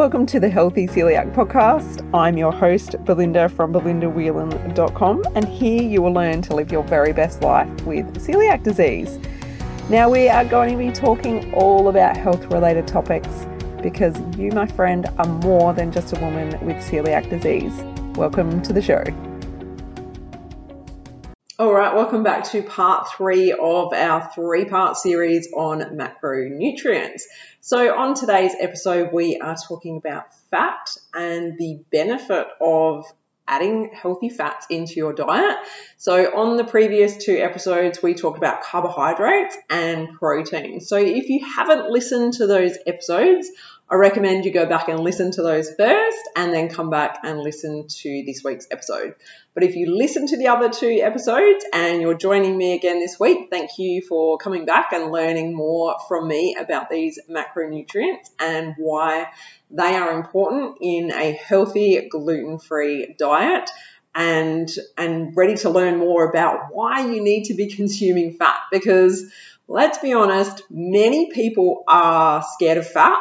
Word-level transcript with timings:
Welcome 0.00 0.24
to 0.28 0.40
the 0.40 0.48
Healthy 0.48 0.86
Celiac 0.86 1.34
Podcast. 1.34 2.08
I'm 2.14 2.38
your 2.38 2.52
host, 2.52 2.92
Belinda 3.04 3.50
from 3.50 3.70
belindawhelan.com, 3.70 5.24
and 5.34 5.46
here 5.46 5.82
you 5.82 6.00
will 6.00 6.14
learn 6.14 6.40
to 6.40 6.54
live 6.54 6.72
your 6.72 6.82
very 6.84 7.12
best 7.12 7.42
life 7.42 7.68
with 7.82 8.06
celiac 8.16 8.62
disease. 8.62 9.18
Now, 9.90 10.08
we 10.08 10.30
are 10.30 10.46
going 10.46 10.70
to 10.70 10.78
be 10.78 10.90
talking 10.90 11.52
all 11.52 11.88
about 11.88 12.16
health 12.16 12.46
related 12.46 12.88
topics 12.88 13.28
because 13.82 14.18
you, 14.38 14.50
my 14.52 14.66
friend, 14.66 15.06
are 15.18 15.26
more 15.26 15.74
than 15.74 15.92
just 15.92 16.16
a 16.16 16.20
woman 16.20 16.48
with 16.64 16.76
celiac 16.76 17.28
disease. 17.28 17.74
Welcome 18.16 18.62
to 18.62 18.72
the 18.72 18.80
show. 18.80 19.04
All 21.60 21.74
right, 21.74 21.94
welcome 21.94 22.22
back 22.22 22.44
to 22.52 22.62
part 22.62 23.10
three 23.10 23.52
of 23.52 23.92
our 23.92 24.30
three 24.34 24.64
part 24.64 24.96
series 24.96 25.52
on 25.52 25.80
macronutrients. 25.94 27.24
So, 27.60 27.94
on 27.94 28.14
today's 28.14 28.54
episode, 28.58 29.12
we 29.12 29.36
are 29.36 29.54
talking 29.68 29.98
about 29.98 30.34
fat 30.50 30.96
and 31.12 31.58
the 31.58 31.80
benefit 31.92 32.46
of 32.62 33.04
adding 33.46 33.90
healthy 33.92 34.30
fats 34.30 34.68
into 34.70 34.94
your 34.94 35.12
diet. 35.12 35.58
So, 35.98 36.34
on 36.34 36.56
the 36.56 36.64
previous 36.64 37.22
two 37.22 37.36
episodes, 37.36 38.02
we 38.02 38.14
talked 38.14 38.38
about 38.38 38.62
carbohydrates 38.62 39.54
and 39.68 40.14
protein. 40.14 40.80
So, 40.80 40.96
if 40.96 41.28
you 41.28 41.44
haven't 41.44 41.90
listened 41.90 42.32
to 42.34 42.46
those 42.46 42.78
episodes, 42.86 43.50
I 43.92 43.96
recommend 43.96 44.44
you 44.44 44.52
go 44.52 44.66
back 44.66 44.88
and 44.88 45.00
listen 45.00 45.32
to 45.32 45.42
those 45.42 45.74
first 45.74 46.18
and 46.36 46.54
then 46.54 46.68
come 46.68 46.90
back 46.90 47.18
and 47.24 47.40
listen 47.40 47.88
to 47.88 48.22
this 48.24 48.44
week's 48.44 48.68
episode. 48.70 49.16
But 49.52 49.64
if 49.64 49.74
you 49.74 49.96
listen 49.96 50.28
to 50.28 50.36
the 50.36 50.46
other 50.46 50.68
two 50.68 51.00
episodes 51.02 51.64
and 51.72 52.00
you're 52.00 52.14
joining 52.14 52.56
me 52.56 52.74
again 52.74 53.00
this 53.00 53.18
week, 53.18 53.48
thank 53.50 53.78
you 53.78 54.00
for 54.02 54.38
coming 54.38 54.64
back 54.64 54.92
and 54.92 55.10
learning 55.10 55.56
more 55.56 55.96
from 56.06 56.28
me 56.28 56.56
about 56.56 56.88
these 56.88 57.18
macronutrients 57.28 58.30
and 58.38 58.74
why 58.78 59.26
they 59.72 59.96
are 59.96 60.12
important 60.12 60.76
in 60.80 61.10
a 61.10 61.32
healthy 61.32 62.08
gluten-free 62.08 63.16
diet 63.18 63.70
and 64.14 64.70
and 64.96 65.36
ready 65.36 65.56
to 65.56 65.70
learn 65.70 65.98
more 65.98 66.28
about 66.28 66.72
why 66.72 67.04
you 67.06 67.22
need 67.22 67.44
to 67.44 67.54
be 67.54 67.66
consuming 67.68 68.34
fat 68.34 68.58
because 68.70 69.24
let's 69.66 69.98
be 69.98 70.12
honest, 70.12 70.62
many 70.68 71.30
people 71.30 71.84
are 71.86 72.44
scared 72.54 72.78
of 72.78 72.86
fat 72.86 73.18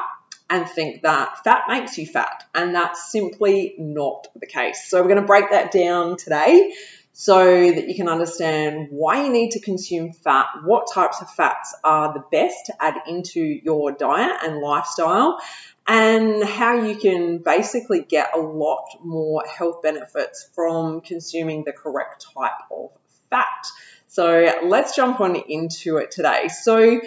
and 0.49 0.67
think 0.67 1.03
that 1.03 1.43
fat 1.43 1.63
makes 1.67 1.97
you 1.97 2.05
fat. 2.05 2.45
And 2.55 2.73
that's 2.73 3.11
simply 3.11 3.75
not 3.77 4.27
the 4.35 4.47
case. 4.47 4.89
So 4.89 5.01
we're 5.01 5.09
going 5.09 5.21
to 5.21 5.27
break 5.27 5.51
that 5.51 5.71
down 5.71 6.17
today 6.17 6.73
so 7.13 7.43
that 7.43 7.87
you 7.87 7.95
can 7.95 8.07
understand 8.07 8.87
why 8.91 9.23
you 9.25 9.31
need 9.31 9.51
to 9.51 9.59
consume 9.59 10.13
fat, 10.13 10.47
what 10.63 10.87
types 10.93 11.21
of 11.21 11.29
fats 11.31 11.75
are 11.83 12.13
the 12.13 12.23
best 12.31 12.67
to 12.67 12.73
add 12.81 12.95
into 13.07 13.41
your 13.41 13.91
diet 13.91 14.37
and 14.43 14.59
lifestyle, 14.59 15.39
and 15.85 16.43
how 16.43 16.83
you 16.83 16.95
can 16.95 17.39
basically 17.39 18.01
get 18.01 18.35
a 18.35 18.39
lot 18.39 18.85
more 19.03 19.43
health 19.45 19.81
benefits 19.81 20.49
from 20.53 21.01
consuming 21.01 21.63
the 21.65 21.73
correct 21.73 22.25
type 22.33 22.51
of 22.71 22.91
fat. 23.29 23.65
So 24.07 24.59
let's 24.63 24.95
jump 24.95 25.19
on 25.19 25.35
into 25.35 25.97
it 25.97 26.11
today. 26.11 26.47
So 26.47 27.01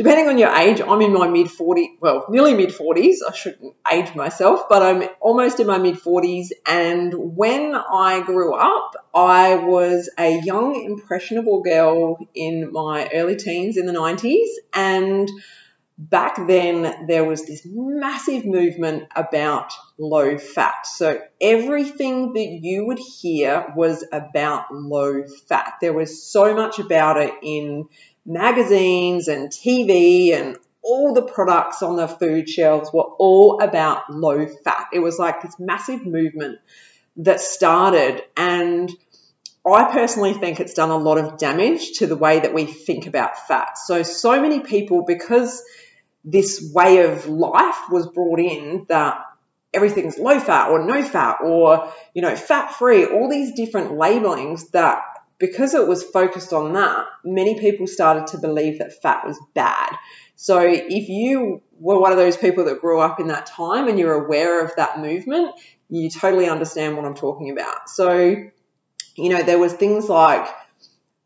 depending 0.00 0.28
on 0.28 0.38
your 0.38 0.48
age, 0.56 0.80
I'm 0.80 1.02
in 1.02 1.12
my 1.12 1.28
mid 1.28 1.48
40s, 1.48 2.00
well, 2.00 2.24
nearly 2.30 2.54
mid 2.54 2.70
40s. 2.70 3.16
I 3.28 3.34
shouldn't 3.34 3.74
age 3.92 4.14
myself, 4.14 4.66
but 4.66 4.80
I'm 4.82 5.06
almost 5.20 5.60
in 5.60 5.66
my 5.66 5.76
mid 5.76 5.96
40s. 5.96 6.52
And 6.66 7.12
when 7.36 7.74
I 7.74 8.22
grew 8.22 8.54
up, 8.54 8.96
I 9.14 9.56
was 9.56 10.08
a 10.18 10.40
young, 10.40 10.82
impressionable 10.82 11.60
girl 11.60 12.16
in 12.34 12.72
my 12.72 13.10
early 13.12 13.36
teens 13.36 13.76
in 13.76 13.84
the 13.84 13.92
90s. 13.92 14.48
And 14.72 15.30
back 15.98 16.46
then, 16.46 17.06
there 17.06 17.24
was 17.24 17.44
this 17.44 17.66
massive 17.70 18.46
movement 18.46 19.06
about 19.14 19.74
low 19.98 20.38
fat. 20.38 20.86
So 20.86 21.20
everything 21.42 22.32
that 22.32 22.58
you 22.62 22.86
would 22.86 22.98
hear 22.98 23.66
was 23.76 24.02
about 24.10 24.74
low 24.74 25.24
fat. 25.46 25.74
There 25.82 25.92
was 25.92 26.22
so 26.26 26.54
much 26.54 26.78
about 26.78 27.20
it 27.20 27.34
in 27.42 27.90
magazines 28.26 29.28
and 29.28 29.50
TV 29.50 30.32
and 30.32 30.56
all 30.82 31.12
the 31.14 31.22
products 31.22 31.82
on 31.82 31.96
the 31.96 32.08
food 32.08 32.48
shelves 32.48 32.90
were 32.92 33.02
all 33.02 33.60
about 33.60 34.10
low 34.12 34.46
fat. 34.46 34.88
It 34.92 35.00
was 35.00 35.18
like 35.18 35.42
this 35.42 35.58
massive 35.58 36.06
movement 36.06 36.58
that 37.16 37.40
started 37.40 38.22
and 38.36 38.90
I 39.66 39.92
personally 39.92 40.32
think 40.32 40.58
it's 40.58 40.72
done 40.72 40.90
a 40.90 40.96
lot 40.96 41.18
of 41.18 41.36
damage 41.36 41.98
to 41.98 42.06
the 42.06 42.16
way 42.16 42.40
that 42.40 42.54
we 42.54 42.64
think 42.64 43.06
about 43.06 43.46
fat. 43.46 43.76
So, 43.76 44.02
so 44.02 44.40
many 44.40 44.60
people, 44.60 45.04
because 45.04 45.62
this 46.24 46.72
way 46.74 47.04
of 47.04 47.26
life 47.26 47.90
was 47.90 48.06
brought 48.06 48.40
in 48.40 48.86
that 48.88 49.22
everything's 49.72 50.18
low 50.18 50.40
fat 50.40 50.70
or 50.70 50.84
no 50.84 51.02
fat 51.02 51.38
or, 51.42 51.92
you 52.14 52.22
know, 52.22 52.34
fat 52.36 52.74
free, 52.74 53.04
all 53.04 53.28
these 53.28 53.52
different 53.52 53.92
labelings 53.96 54.70
that 54.70 55.02
because 55.40 55.74
it 55.74 55.88
was 55.88 56.04
focused 56.04 56.52
on 56.52 56.74
that, 56.74 57.06
many 57.24 57.58
people 57.58 57.86
started 57.86 58.28
to 58.28 58.38
believe 58.38 58.78
that 58.78 59.02
fat 59.02 59.26
was 59.26 59.40
bad. 59.54 59.96
So 60.36 60.60
if 60.60 61.08
you 61.08 61.62
were 61.78 61.98
one 61.98 62.12
of 62.12 62.18
those 62.18 62.36
people 62.36 62.66
that 62.66 62.80
grew 62.80 63.00
up 63.00 63.18
in 63.18 63.28
that 63.28 63.46
time 63.46 63.88
and 63.88 63.98
you're 63.98 64.24
aware 64.24 64.64
of 64.64 64.76
that 64.76 65.00
movement, 65.00 65.52
you 65.88 66.10
totally 66.10 66.48
understand 66.48 66.96
what 66.96 67.06
I'm 67.06 67.14
talking 67.14 67.50
about. 67.50 67.88
So, 67.88 68.36
you 69.16 69.28
know, 69.28 69.42
there 69.42 69.58
was 69.58 69.72
things 69.72 70.08
like 70.08 70.46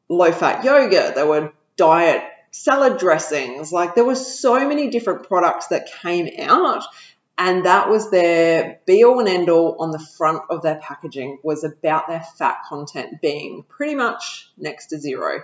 low 0.09 0.33
fat 0.33 0.65
yogurt, 0.65 1.17
there 1.17 1.27
were 1.27 1.53
diet 1.77 2.23
salad 2.53 2.99
dressings, 2.99 3.73
like 3.73 3.97
there 3.97 4.05
were 4.05 4.15
so 4.15 4.69
many 4.69 4.91
different 4.91 5.27
products 5.27 5.69
that 5.69 5.89
came 6.03 6.29
out 6.41 6.85
and 7.37 7.67
that 7.67 7.89
was 7.89 8.11
their 8.11 8.81
be 8.87 9.05
all 9.05 9.19
and 9.19 9.29
end 9.29 9.49
all 9.49 9.77
on 9.81 9.91
the 9.91 9.99
front 9.99 10.43
of 10.51 10.63
their 10.63 10.77
packaging 10.77 11.39
was 11.43 11.65
about 11.65 12.07
their 12.09 12.23
fat 12.39 12.59
content 12.69 13.21
being 13.21 13.65
pretty 13.69 13.95
much 13.95 14.49
next 14.57 14.89
to 14.89 14.99
zero. 14.99 15.43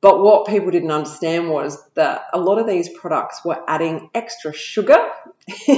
But 0.00 0.22
what 0.22 0.46
people 0.46 0.70
didn't 0.70 0.90
understand 0.90 1.50
was 1.50 1.82
that 1.94 2.26
a 2.32 2.38
lot 2.38 2.58
of 2.58 2.66
these 2.66 2.88
products 2.88 3.44
were 3.44 3.62
adding 3.66 4.10
extra 4.14 4.52
sugar 4.52 4.96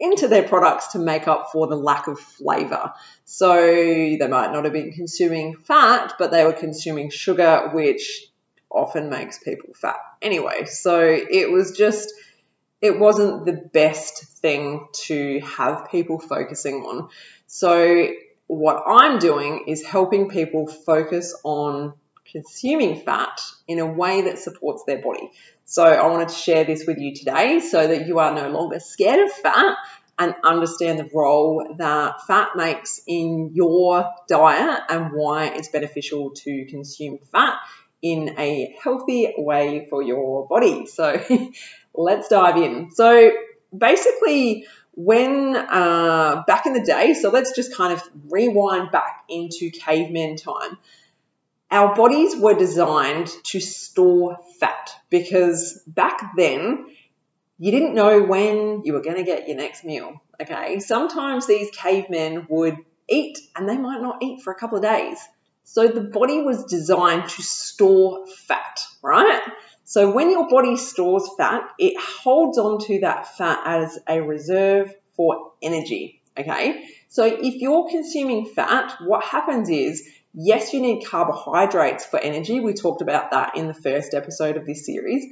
into 0.00 0.28
their 0.28 0.42
products 0.42 0.88
to 0.88 0.98
make 0.98 1.26
up 1.28 1.50
for 1.52 1.66
the 1.66 1.76
lack 1.76 2.06
of 2.06 2.18
flavor. 2.18 2.92
So 3.24 3.54
they 3.56 4.28
might 4.28 4.52
not 4.52 4.64
have 4.64 4.72
been 4.72 4.92
consuming 4.92 5.56
fat, 5.56 6.14
but 6.18 6.30
they 6.30 6.44
were 6.44 6.52
consuming 6.52 7.10
sugar, 7.10 7.70
which 7.72 8.26
often 8.70 9.10
makes 9.10 9.38
people 9.38 9.74
fat. 9.74 9.98
Anyway, 10.20 10.64
so 10.64 11.00
it 11.00 11.50
was 11.50 11.72
just 11.72 12.12
it 12.82 12.98
wasn't 12.98 13.46
the 13.46 13.52
best 13.52 14.24
thing 14.40 14.88
to 14.92 15.40
have 15.40 15.88
people 15.90 16.18
focusing 16.18 16.82
on. 16.82 17.08
So, 17.46 18.08
what 18.48 18.82
I'm 18.86 19.18
doing 19.18 19.64
is 19.68 19.86
helping 19.86 20.28
people 20.28 20.66
focus 20.66 21.34
on 21.44 21.94
consuming 22.30 23.00
fat 23.00 23.40
in 23.68 23.78
a 23.78 23.86
way 23.86 24.22
that 24.22 24.38
supports 24.40 24.82
their 24.84 25.00
body. 25.00 25.30
So, 25.64 25.84
I 25.84 26.08
wanted 26.08 26.30
to 26.30 26.34
share 26.34 26.64
this 26.64 26.84
with 26.84 26.98
you 26.98 27.14
today 27.14 27.60
so 27.60 27.86
that 27.86 28.08
you 28.08 28.18
are 28.18 28.34
no 28.34 28.50
longer 28.50 28.80
scared 28.80 29.20
of 29.20 29.32
fat 29.32 29.76
and 30.18 30.34
understand 30.42 30.98
the 30.98 31.08
role 31.14 31.76
that 31.78 32.26
fat 32.26 32.50
makes 32.56 33.00
in 33.06 33.52
your 33.54 34.10
diet 34.28 34.82
and 34.88 35.12
why 35.12 35.46
it's 35.46 35.68
beneficial 35.68 36.32
to 36.32 36.66
consume 36.66 37.18
fat 37.30 37.54
in 38.02 38.34
a 38.38 38.76
healthy 38.82 39.32
way 39.38 39.86
for 39.88 40.02
your 40.02 40.46
body. 40.48 40.86
So, 40.86 41.22
let's 41.94 42.28
dive 42.28 42.56
in. 42.56 42.90
So 42.92 43.32
basically, 43.76 44.66
when 44.94 45.56
uh, 45.56 46.42
back 46.46 46.66
in 46.66 46.74
the 46.74 46.84
day, 46.84 47.14
so 47.14 47.30
let's 47.30 47.54
just 47.54 47.74
kind 47.74 47.92
of 47.92 48.02
rewind 48.28 48.90
back 48.90 49.24
into 49.28 49.70
caveman 49.70 50.36
time. 50.36 50.78
Our 51.70 51.94
bodies 51.94 52.36
were 52.36 52.54
designed 52.54 53.28
to 53.44 53.60
store 53.60 54.38
fat 54.60 54.90
because 55.08 55.82
back 55.86 56.32
then 56.36 56.86
you 57.58 57.70
didn't 57.70 57.94
know 57.94 58.22
when 58.22 58.82
you 58.84 58.92
were 58.92 59.00
going 59.00 59.16
to 59.16 59.22
get 59.22 59.48
your 59.48 59.56
next 59.56 59.82
meal. 59.84 60.20
Okay, 60.40 60.80
sometimes 60.80 61.46
these 61.46 61.70
cavemen 61.70 62.46
would 62.50 62.76
eat 63.08 63.38
and 63.56 63.68
they 63.68 63.78
might 63.78 64.02
not 64.02 64.22
eat 64.22 64.42
for 64.42 64.52
a 64.52 64.56
couple 64.56 64.76
of 64.76 64.82
days. 64.82 65.18
So 65.64 65.86
the 65.86 66.02
body 66.02 66.42
was 66.42 66.64
designed 66.64 67.28
to 67.30 67.42
store 67.42 68.26
fat, 68.26 68.80
right? 69.00 69.42
So 69.84 70.10
when 70.10 70.30
your 70.30 70.48
body 70.48 70.76
stores 70.76 71.28
fat, 71.36 71.62
it 71.78 71.98
holds 72.00 72.58
on 72.58 72.78
to 72.86 73.00
that 73.00 73.36
fat 73.36 73.60
as 73.64 73.98
a 74.08 74.20
reserve 74.20 74.94
for 75.14 75.52
energy. 75.60 76.20
Okay. 76.38 76.84
So 77.08 77.26
if 77.26 77.56
you're 77.56 77.90
consuming 77.90 78.46
fat, 78.46 78.96
what 79.00 79.22
happens 79.24 79.68
is, 79.68 80.08
yes, 80.32 80.72
you 80.72 80.80
need 80.80 81.04
carbohydrates 81.04 82.06
for 82.06 82.18
energy. 82.18 82.60
We 82.60 82.72
talked 82.72 83.02
about 83.02 83.32
that 83.32 83.56
in 83.56 83.66
the 83.66 83.74
first 83.74 84.14
episode 84.14 84.56
of 84.56 84.64
this 84.64 84.86
series. 84.86 85.26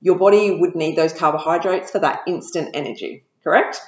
Your 0.00 0.18
body 0.18 0.58
would 0.58 0.74
need 0.74 0.96
those 0.96 1.12
carbohydrates 1.12 1.90
for 1.90 2.00
that 2.00 2.22
instant 2.26 2.70
energy, 2.74 3.24
correct? 3.44 3.80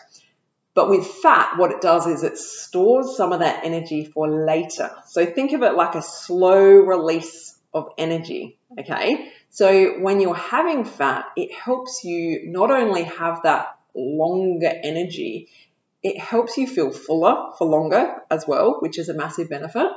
But 0.74 0.88
with 0.88 1.06
fat, 1.06 1.58
what 1.58 1.72
it 1.72 1.80
does 1.80 2.06
is 2.06 2.22
it 2.22 2.38
stores 2.38 3.16
some 3.16 3.32
of 3.32 3.40
that 3.40 3.64
energy 3.64 4.04
for 4.04 4.28
later. 4.28 4.90
So 5.06 5.26
think 5.26 5.52
of 5.52 5.62
it 5.62 5.74
like 5.74 5.94
a 5.94 6.02
slow 6.02 6.62
release 6.62 7.58
of 7.74 7.88
energy, 7.98 8.58
okay? 8.78 9.32
So 9.54 10.00
when 10.00 10.20
you're 10.20 10.34
having 10.34 10.86
fat, 10.86 11.26
it 11.36 11.52
helps 11.52 12.04
you 12.04 12.50
not 12.50 12.70
only 12.70 13.02
have 13.02 13.42
that 13.42 13.78
longer 13.94 14.72
energy. 14.82 15.48
It 16.02 16.18
helps 16.18 16.56
you 16.56 16.66
feel 16.66 16.90
fuller 16.90 17.52
for 17.58 17.66
longer 17.66 18.22
as 18.30 18.48
well, 18.48 18.78
which 18.80 18.98
is 18.98 19.10
a 19.10 19.14
massive 19.14 19.50
benefit. 19.50 19.88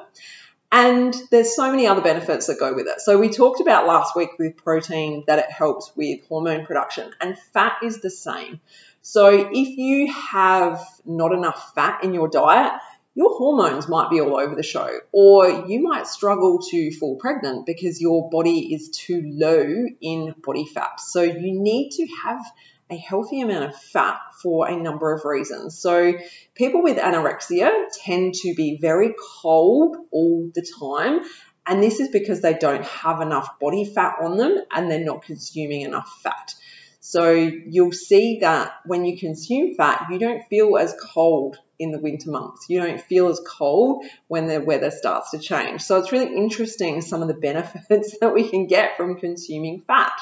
And 0.74 1.16
there's 1.32 1.56
so 1.56 1.72
many 1.72 1.88
other 1.88 2.02
benefits 2.02 2.48
that 2.48 2.60
go 2.60 2.74
with 2.74 2.88
it. 2.88 3.00
So 3.00 3.18
we 3.18 3.30
talked 3.30 3.62
about 3.62 3.88
last 3.88 4.14
week 4.14 4.32
with 4.38 4.58
protein 4.58 5.24
that 5.28 5.40
it 5.40 5.50
helps 5.50 5.90
with 5.96 6.28
hormone 6.28 6.66
production, 6.66 7.12
and 7.22 7.40
fat 7.54 7.78
is 7.82 8.02
the 8.02 8.10
same. 8.10 8.60
So 9.02 9.30
if 9.30 9.78
you 9.78 10.12
have 10.12 10.86
not 11.06 11.32
enough 11.32 11.74
fat 11.76 12.04
in 12.04 12.14
your 12.14 12.28
diet, 12.28 12.74
your 13.16 13.38
hormones 13.38 13.88
might 13.88 14.10
be 14.10 14.20
all 14.20 14.38
over 14.38 14.56
the 14.56 14.64
show, 14.64 15.00
or 15.14 15.66
you 15.68 15.82
might 15.82 16.06
struggle 16.06 16.60
to 16.70 16.92
fall 16.92 17.16
pregnant 17.16 17.66
because 17.66 18.02
your 18.02 18.30
body 18.30 18.74
is 18.74 18.90
too 18.90 19.24
low 19.26 19.88
in 20.02 20.36
body 20.44 20.66
fat. 20.66 21.00
So 21.00 21.22
you 21.22 21.60
need 21.60 21.92
to 21.92 22.08
have 22.24 22.46
a 22.90 22.98
healthy 22.98 23.42
amount 23.42 23.66
of 23.66 23.76
fat 23.76 24.20
for 24.44 24.68
a 24.68 24.76
number 24.76 25.14
of 25.14 25.24
reasons. 25.24 25.80
So, 25.80 26.14
people 26.54 26.84
with 26.84 26.98
anorexia 26.98 27.86
tend 28.04 28.36
to 28.36 28.54
be 28.54 28.78
very 28.80 29.16
cold 29.42 29.96
all 30.12 30.52
the 30.54 30.68
time, 30.80 31.22
and 31.66 31.82
this 31.82 32.00
is 32.00 32.10
because 32.10 32.42
they 32.42 32.54
don't 32.54 32.86
have 32.86 33.22
enough 33.22 33.60
body 33.60 33.86
fat 33.86 34.18
on 34.22 34.38
them 34.38 34.58
and 34.72 34.92
they're 34.92 35.04
not 35.04 35.24
consuming 35.24 35.82
enough 35.82 36.20
fat. 36.22 36.54
So, 37.00 37.32
you'll 37.32 37.92
see 37.92 38.40
that 38.42 38.74
when 38.86 39.06
you 39.06 39.18
consume 39.18 39.74
fat, 39.74 40.08
you 40.12 40.20
don't 40.20 40.44
feel 40.48 40.78
as 40.78 40.94
cold 41.02 41.58
in 41.80 41.92
the 41.92 42.00
winter 42.00 42.30
months. 42.30 42.66
You 42.70 42.82
don't 42.82 43.02
feel 43.02 43.28
as 43.28 43.42
cold 43.46 44.06
when 44.28 44.48
the 44.48 44.62
weather 44.62 44.92
starts 44.92 45.32
to 45.32 45.40
change. 45.40 45.82
So, 45.82 45.98
it's 45.98 46.12
really 46.12 46.36
interesting 46.36 47.02
some 47.02 47.22
of 47.22 47.28
the 47.28 47.34
benefits 47.34 48.18
that 48.22 48.34
we 48.34 48.50
can 48.50 48.68
get 48.68 48.98
from 48.98 49.18
consuming 49.18 49.82
fat 49.82 50.14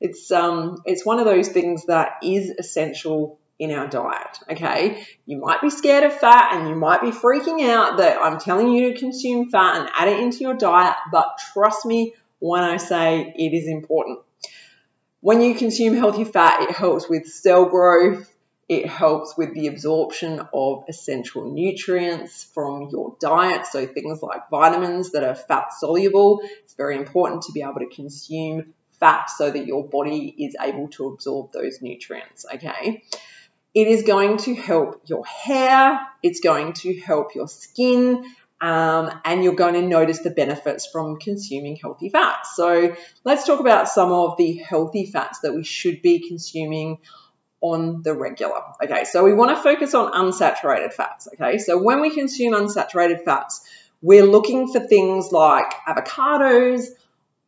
it's 0.00 0.30
um 0.30 0.82
it's 0.86 1.04
one 1.04 1.18
of 1.18 1.26
those 1.26 1.48
things 1.48 1.84
that 1.86 2.12
is 2.22 2.50
essential 2.50 3.38
in 3.58 3.70
our 3.70 3.86
diet. 3.86 4.38
Okay, 4.50 5.04
you 5.26 5.38
might 5.38 5.60
be 5.60 5.68
scared 5.68 6.04
of 6.04 6.14
fat 6.14 6.54
and 6.54 6.68
you 6.68 6.74
might 6.74 7.02
be 7.02 7.10
freaking 7.10 7.68
out 7.68 7.98
that 7.98 8.18
I'm 8.20 8.40
telling 8.40 8.72
you 8.72 8.92
to 8.92 8.98
consume 8.98 9.50
fat 9.50 9.76
and 9.76 9.90
add 9.94 10.08
it 10.08 10.18
into 10.18 10.38
your 10.38 10.54
diet, 10.54 10.96
but 11.12 11.38
trust 11.52 11.84
me 11.84 12.14
when 12.38 12.62
I 12.62 12.78
say 12.78 13.34
it 13.36 13.52
is 13.52 13.68
important. 13.68 14.20
When 15.20 15.42
you 15.42 15.54
consume 15.54 15.94
healthy 15.94 16.24
fat, 16.24 16.62
it 16.62 16.74
helps 16.74 17.06
with 17.06 17.26
cell 17.26 17.66
growth, 17.66 18.34
it 18.70 18.86
helps 18.86 19.36
with 19.36 19.52
the 19.52 19.66
absorption 19.66 20.40
of 20.54 20.84
essential 20.88 21.50
nutrients 21.50 22.44
from 22.54 22.88
your 22.92 23.16
diet. 23.20 23.66
So, 23.66 23.84
things 23.84 24.22
like 24.22 24.48
vitamins 24.48 25.10
that 25.10 25.24
are 25.24 25.34
fat 25.34 25.72
soluble. 25.72 26.40
It's 26.62 26.74
very 26.74 26.96
important 26.96 27.42
to 27.42 27.52
be 27.52 27.62
able 27.62 27.80
to 27.80 27.88
consume 27.92 28.72
fat 29.00 29.28
so 29.28 29.50
that 29.50 29.66
your 29.66 29.88
body 29.88 30.32
is 30.38 30.54
able 30.60 30.86
to 30.90 31.08
absorb 31.08 31.50
those 31.50 31.82
nutrients, 31.82 32.46
okay? 32.54 33.02
It 33.74 33.88
is 33.88 34.04
going 34.04 34.36
to 34.38 34.54
help 34.54 35.02
your 35.06 35.26
hair, 35.26 35.98
it's 36.22 36.38
going 36.38 36.74
to 36.74 36.96
help 37.00 37.34
your 37.34 37.48
skin, 37.48 38.24
um, 38.60 39.20
and 39.24 39.42
you're 39.42 39.56
going 39.56 39.74
to 39.74 39.82
notice 39.82 40.20
the 40.20 40.30
benefits 40.30 40.86
from 40.86 41.18
consuming 41.18 41.74
healthy 41.74 42.08
fats. 42.08 42.54
So, 42.54 42.94
let's 43.24 43.44
talk 43.44 43.58
about 43.58 43.88
some 43.88 44.12
of 44.12 44.36
the 44.36 44.52
healthy 44.58 45.06
fats 45.06 45.40
that 45.40 45.54
we 45.54 45.64
should 45.64 46.02
be 46.02 46.28
consuming 46.28 46.98
on 47.60 48.02
the 48.02 48.14
regular. 48.14 48.60
Okay, 48.82 49.04
so 49.04 49.24
we 49.24 49.32
want 49.32 49.56
to 49.56 49.62
focus 49.62 49.94
on 49.94 50.12
unsaturated 50.12 50.92
fats. 50.92 51.28
Okay, 51.34 51.58
so 51.58 51.82
when 51.82 52.00
we 52.00 52.10
consume 52.10 52.54
unsaturated 52.54 53.24
fats, 53.24 53.60
we're 54.02 54.24
looking 54.24 54.72
for 54.72 54.80
things 54.80 55.30
like 55.30 55.72
avocados, 55.86 56.86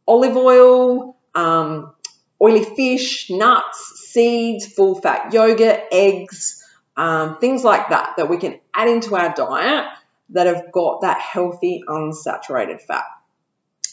olive 0.07 0.37
oil, 0.37 1.17
um, 1.35 1.95
oily 2.41 2.65
fish, 2.65 3.31
nuts, 3.31 4.09
seeds, 4.11 4.67
full 4.67 5.01
fat 5.01 5.33
yogurt, 5.33 5.81
eggs, 5.91 6.63
um, 6.97 7.39
things 7.39 7.65
like 7.65 7.89
that, 7.89 8.15
that 8.19 8.29
we 8.29 8.37
can 8.37 8.61
add 8.75 8.89
into 8.89 9.17
our 9.17 9.33
diet 9.35 9.87
that 10.31 10.47
have 10.47 10.73
got 10.73 11.03
that 11.03 11.19
healthy 11.21 11.83
unsaturated 11.87 12.83
fat. 12.83 13.05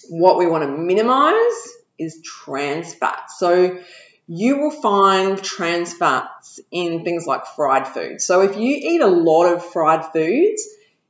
What 0.10 0.38
we 0.38 0.48
want 0.48 0.64
to 0.64 0.70
minimize 0.70 1.34
is 1.98 2.22
trans 2.24 2.94
fat. 2.94 3.30
So 3.30 3.80
you 4.32 4.60
will 4.60 4.72
find 4.72 5.44
trans 5.44 5.92
fats 5.92 6.60
in 6.70 7.04
things 7.04 7.26
like 7.26 7.48
fried 7.48 7.88
foods. 7.88 8.24
So 8.24 8.42
if 8.42 8.58
you 8.58 8.78
eat 8.80 9.02
a 9.02 9.08
lot 9.08 9.46
of 9.46 9.66
fried 9.66 10.06
foods, 10.06 10.68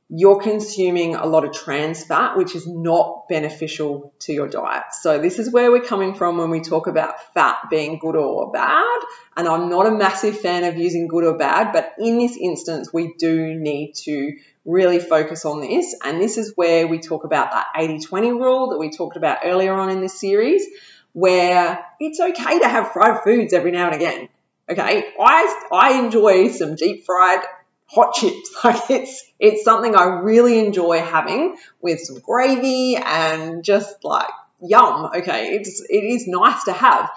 you're 0.08 0.40
consuming 0.40 1.14
a 1.14 1.26
lot 1.26 1.44
of 1.44 1.52
trans 1.52 2.02
fat, 2.02 2.36
which 2.36 2.56
is 2.56 2.66
not 2.66 3.28
beneficial 3.28 4.12
to 4.20 4.32
your 4.32 4.48
diet. 4.48 4.92
So, 4.92 5.18
this 5.18 5.38
is 5.38 5.52
where 5.52 5.70
we're 5.70 5.84
coming 5.84 6.14
from 6.14 6.36
when 6.38 6.50
we 6.50 6.62
talk 6.62 6.88
about 6.88 7.32
fat 7.32 7.58
being 7.70 8.00
good 8.00 8.16
or 8.16 8.50
bad. 8.50 9.00
And 9.36 9.46
I'm 9.46 9.68
not 9.68 9.86
a 9.86 9.92
massive 9.92 10.40
fan 10.40 10.64
of 10.64 10.76
using 10.76 11.06
good 11.06 11.22
or 11.22 11.36
bad, 11.36 11.72
but 11.72 11.94
in 11.98 12.18
this 12.18 12.36
instance, 12.36 12.92
we 12.92 13.14
do 13.18 13.54
need 13.54 13.92
to 14.06 14.32
really 14.64 14.98
focus 14.98 15.44
on 15.44 15.60
this. 15.60 15.94
And 16.02 16.20
this 16.20 16.38
is 16.38 16.54
where 16.56 16.88
we 16.88 16.98
talk 16.98 17.22
about 17.22 17.52
that 17.52 17.66
80 17.76 18.00
20 18.00 18.32
rule 18.32 18.70
that 18.70 18.78
we 18.78 18.90
talked 18.90 19.16
about 19.16 19.38
earlier 19.44 19.74
on 19.74 19.90
in 19.90 20.00
this 20.00 20.18
series, 20.18 20.66
where 21.12 21.84
it's 21.98 22.20
okay 22.20 22.58
to 22.58 22.68
have 22.68 22.92
fried 22.92 23.22
foods 23.22 23.52
every 23.52 23.70
now 23.70 23.86
and 23.86 23.94
again. 23.94 24.28
Okay, 24.68 25.04
I, 25.18 25.66
I 25.72 25.98
enjoy 26.04 26.48
some 26.50 26.76
deep 26.76 27.04
fried 27.04 27.40
hot 27.86 28.14
chips. 28.14 28.50
Like 28.64 28.90
it's 28.90 29.24
it's 29.38 29.64
something 29.64 29.96
I 29.96 30.04
really 30.04 30.58
enjoy 30.58 31.00
having 31.00 31.56
with 31.80 32.00
some 32.00 32.18
gravy 32.20 32.96
and 32.96 33.64
just 33.64 34.04
like 34.04 34.30
yum. 34.60 35.10
Okay, 35.16 35.54
it's 35.54 35.80
it 35.80 36.04
is 36.04 36.28
nice 36.28 36.64
to 36.64 36.72
have, 36.72 37.10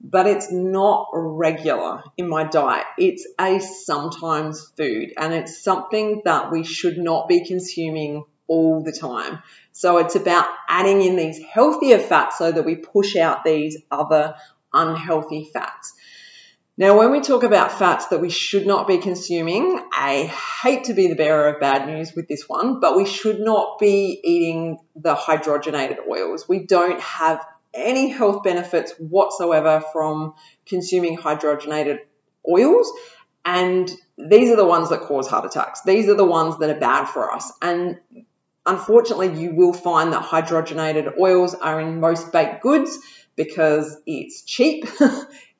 but 0.00 0.26
it's 0.26 0.52
not 0.52 1.08
regular 1.12 2.04
in 2.16 2.28
my 2.28 2.44
diet. 2.44 2.86
It's 2.98 3.26
a 3.40 3.60
sometimes 3.60 4.70
food 4.76 5.12
and 5.16 5.32
it's 5.32 5.62
something 5.62 6.22
that 6.24 6.52
we 6.52 6.64
should 6.64 6.98
not 6.98 7.28
be 7.28 7.44
consuming 7.44 8.24
all 8.50 8.82
the 8.82 8.92
time. 8.92 9.38
So 9.72 9.98
it's 9.98 10.16
about 10.16 10.46
adding 10.68 11.02
in 11.02 11.14
these 11.14 11.40
healthier 11.40 12.00
fats 12.00 12.36
so 12.36 12.50
that 12.50 12.64
we 12.64 12.74
push 12.74 13.14
out 13.14 13.44
these 13.44 13.78
other 13.90 14.34
unhealthy 14.74 15.48
fats. 15.52 15.94
Now, 16.76 16.98
when 16.98 17.12
we 17.12 17.20
talk 17.20 17.44
about 17.44 17.78
fats 17.78 18.06
that 18.08 18.20
we 18.20 18.30
should 18.30 18.66
not 18.66 18.88
be 18.88 18.98
consuming, 18.98 19.80
I 19.92 20.24
hate 20.62 20.84
to 20.84 20.94
be 20.94 21.06
the 21.06 21.14
bearer 21.14 21.48
of 21.48 21.60
bad 21.60 21.86
news 21.86 22.14
with 22.14 22.26
this 22.26 22.48
one, 22.48 22.80
but 22.80 22.96
we 22.96 23.06
should 23.06 23.38
not 23.38 23.78
be 23.78 24.20
eating 24.24 24.78
the 24.96 25.14
hydrogenated 25.14 25.98
oils. 26.10 26.48
We 26.48 26.66
don't 26.66 27.00
have 27.00 27.46
any 27.72 28.08
health 28.08 28.42
benefits 28.42 28.92
whatsoever 28.98 29.82
from 29.92 30.34
consuming 30.66 31.16
hydrogenated 31.18 32.00
oils. 32.50 32.90
And 33.44 33.90
these 34.18 34.50
are 34.50 34.56
the 34.56 34.66
ones 34.66 34.88
that 34.88 35.02
cause 35.02 35.28
heart 35.28 35.44
attacks. 35.44 35.82
These 35.82 36.08
are 36.08 36.16
the 36.16 36.24
ones 36.24 36.58
that 36.58 36.70
are 36.70 36.80
bad 36.80 37.04
for 37.04 37.32
us. 37.32 37.52
And 37.62 38.00
unfortunately, 38.70 39.40
you 39.40 39.54
will 39.54 39.72
find 39.72 40.12
that 40.12 40.22
hydrogenated 40.22 41.18
oils 41.18 41.54
are 41.54 41.80
in 41.80 42.00
most 42.00 42.32
baked 42.32 42.62
goods 42.62 42.98
because 43.36 43.96
it's 44.06 44.42
cheap. 44.42 44.88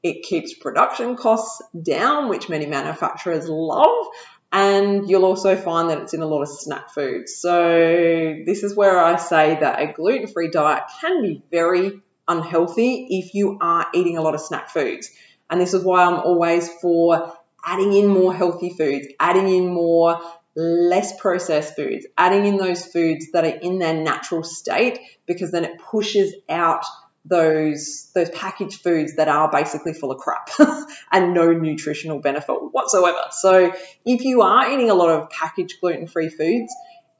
It 0.02 0.22
keeps 0.22 0.54
production 0.54 1.14
costs 1.14 1.60
down, 1.78 2.30
which 2.30 2.48
many 2.48 2.64
manufacturers 2.64 3.46
love. 3.50 4.06
And 4.50 5.06
you'll 5.08 5.26
also 5.26 5.56
find 5.56 5.90
that 5.90 5.98
it's 5.98 6.14
in 6.14 6.22
a 6.22 6.26
lot 6.26 6.40
of 6.40 6.48
snack 6.48 6.88
foods. 6.90 7.36
So, 7.36 8.40
this 8.46 8.62
is 8.62 8.74
where 8.74 8.98
I 8.98 9.16
say 9.16 9.60
that 9.60 9.78
a 9.78 9.92
gluten 9.92 10.26
free 10.26 10.48
diet 10.48 10.84
can 11.02 11.20
be 11.20 11.42
very 11.50 12.00
unhealthy 12.26 13.08
if 13.10 13.34
you 13.34 13.58
are 13.60 13.88
eating 13.92 14.16
a 14.16 14.22
lot 14.22 14.34
of 14.34 14.40
snack 14.40 14.70
foods. 14.70 15.10
And 15.50 15.60
this 15.60 15.74
is 15.74 15.84
why 15.84 16.04
I'm 16.04 16.14
always 16.20 16.72
for 16.80 17.34
adding 17.64 17.92
in 17.92 18.06
more 18.06 18.34
healthy 18.34 18.70
foods, 18.70 19.06
adding 19.20 19.48
in 19.48 19.68
more 19.68 20.18
less 20.56 21.18
processed 21.18 21.76
foods, 21.76 22.06
adding 22.18 22.46
in 22.46 22.56
those 22.56 22.84
foods 22.84 23.30
that 23.32 23.44
are 23.44 23.58
in 23.58 23.78
their 23.78 23.94
natural 23.94 24.42
state 24.42 24.98
because 25.26 25.50
then 25.52 25.64
it 25.64 25.78
pushes 25.78 26.34
out 26.48 26.84
those 27.24 28.10
those 28.14 28.30
packaged 28.30 28.80
foods 28.82 29.16
that 29.16 29.28
are 29.28 29.50
basically 29.50 29.92
full 29.92 30.10
of 30.10 30.18
crap 30.18 30.48
and 31.12 31.34
no 31.34 31.52
nutritional 31.52 32.18
benefit 32.18 32.54
whatsoever. 32.72 33.24
So 33.30 33.72
if 34.06 34.24
you 34.24 34.42
are 34.42 34.70
eating 34.70 34.90
a 34.90 34.94
lot 34.94 35.10
of 35.10 35.30
packaged 35.30 35.80
gluten-free 35.80 36.30
foods, 36.30 36.74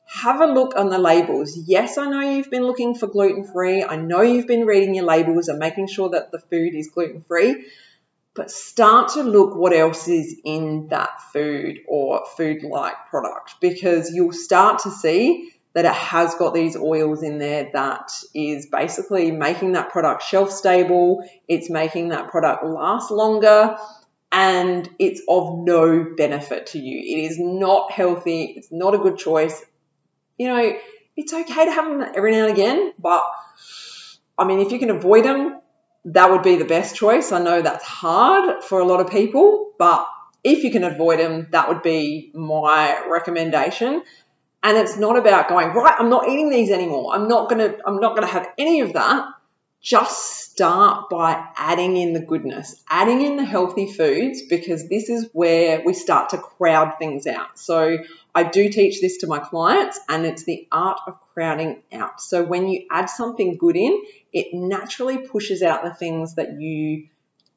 have 0.07 0.41
a 0.41 0.47
look 0.47 0.75
on 0.77 0.89
the 0.89 0.99
labels. 0.99 1.57
Yes, 1.57 1.99
I 1.99 2.07
know 2.07 2.21
you've 2.21 2.51
been 2.51 2.65
looking 2.65 2.95
for 2.95 3.07
gluten-free. 3.07 3.85
I 3.85 3.97
know 3.97 4.23
you've 4.23 4.47
been 4.47 4.67
reading 4.67 4.95
your 4.95 5.05
labels 5.05 5.49
and 5.49 5.59
making 5.59 5.87
sure 5.87 6.11
that 6.11 6.33
the 6.33 6.41
food 6.41 6.75
is 6.75 6.89
gluten-free. 6.89 7.67
But 8.35 8.51
start 8.51 9.13
to 9.15 9.23
look 9.23 9.57
what 9.57 9.73
else 9.73 10.07
is 10.07 10.41
in 10.45 10.89
that 10.89 11.21
food 11.33 11.81
or 11.89 12.25
food 12.37 12.63
like 12.63 12.95
product 13.11 13.57
because 13.61 14.13
you'll 14.15 14.33
start 14.33 14.81
to 14.81 14.91
see 14.91 15.53
that 15.73 15.85
it 15.85 15.93
has 15.93 16.35
got 16.35 16.53
these 16.53 16.77
oils 16.77 17.23
in 17.23 17.39
there 17.39 17.71
that 17.73 18.11
is 18.35 18.67
basically 18.67 19.31
making 19.31 19.73
that 19.73 19.91
product 19.91 20.23
shelf 20.23 20.51
stable, 20.51 21.29
it's 21.49 21.71
making 21.71 22.09
that 22.09 22.29
product 22.31 22.65
last 22.65 23.11
longer, 23.11 23.77
and 24.33 24.89
it's 24.99 25.23
of 25.29 25.59
no 25.59 26.05
benefit 26.17 26.69
to 26.69 26.79
you. 26.79 26.99
It 26.99 27.31
is 27.31 27.39
not 27.39 27.93
healthy, 27.93 28.55
it's 28.57 28.73
not 28.73 28.95
a 28.95 28.99
good 28.99 29.19
choice. 29.19 29.65
You 30.39 30.49
know, 30.49 30.73
it's 31.17 31.33
okay 31.33 31.65
to 31.65 31.71
have 31.71 31.85
them 31.85 32.13
every 32.15 32.33
now 32.33 32.47
and 32.47 32.53
again, 32.53 32.93
but 32.99 33.23
I 34.37 34.45
mean, 34.45 34.61
if 34.61 34.73
you 34.73 34.79
can 34.79 34.91
avoid 34.91 35.25
them, 35.25 35.61
that 36.07 36.31
would 36.31 36.43
be 36.43 36.57
the 36.57 36.65
best 36.65 36.97
choice. 36.97 37.33
I 37.33 37.43
know 37.43 37.63
that's 37.63 37.85
hard 37.85 38.65
for 38.65 38.81
a 38.81 38.85
lot 38.85 39.01
of 39.01 39.11
people, 39.11 39.73
but 39.79 40.09
If 40.43 40.65
you 40.65 40.71
can 40.71 40.85
avoid 40.85 41.19
them, 41.19 41.49
that 41.53 41.69
would 41.69 41.83
be 41.83 42.31
my 42.35 43.05
recommendation. 43.09 44.03
And 44.63 44.77
it's 44.77 44.97
not 44.97 45.17
about 45.17 45.49
going, 45.49 45.69
right, 45.69 45.95
I'm 45.99 46.09
not 46.09 46.29
eating 46.29 46.51
these 46.51 46.71
anymore. 46.71 47.15
I'm 47.15 47.29
not 47.29 47.49
gonna, 47.51 47.75
I'm 47.87 48.01
not 48.01 48.15
gonna 48.15 48.27
have 48.27 48.49
any 48.59 48.81
of 48.81 48.95
that. 48.95 49.27
Just 49.83 50.51
start 50.51 51.09
by 51.09 51.49
adding 51.57 51.97
in 51.97 52.13
the 52.13 52.21
goodness, 52.21 52.83
adding 52.91 53.23
in 53.23 53.37
the 53.37 53.45
healthy 53.45 53.91
foods, 53.91 54.43
because 54.43 54.89
this 54.89 55.09
is 55.09 55.31
where 55.33 55.83
we 55.85 55.95
start 55.95 56.31
to 56.31 56.39
crowd 56.39 56.99
things 56.99 57.27
out. 57.27 57.59
So 57.59 57.97
I 58.35 58.43
do 58.43 58.69
teach 58.69 59.01
this 59.01 59.19
to 59.19 59.27
my 59.27 59.39
clients, 59.39 59.99
and 60.09 60.27
it's 60.27 60.45
the 60.45 60.69
art 60.71 61.01
of 61.07 61.19
crowding 61.33 61.83
out. 61.93 62.21
So 62.21 62.45
when 62.45 62.69
you 62.69 62.87
add 62.91 63.07
something 63.07 63.57
good 63.57 63.77
in, 63.77 64.03
it 64.35 64.53
naturally 64.53 65.19
pushes 65.19 65.63
out 65.63 65.83
the 65.83 65.95
things 65.95 66.35
that 66.35 66.61
you 66.61 67.09